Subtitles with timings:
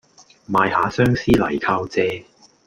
[0.49, 2.25] 賣吓相思嚟靠借